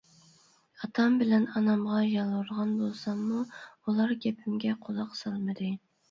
ئاتام 0.85 1.17
بىلەن 1.17 1.43
ئانامغا 1.49 1.99
يالۋۇرغان 2.11 2.71
بولساممۇ 2.79 3.41
ئۇلار 3.51 4.13
گېپىمگە 4.23 4.73
قۇلاق 4.87 5.13
سالمىدى. 5.21 5.69